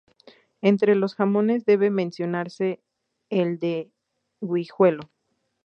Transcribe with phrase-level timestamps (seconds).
[0.61, 2.81] Entre los jamones debe mencionarse
[3.29, 3.91] el de
[4.41, 5.11] Guijuelo.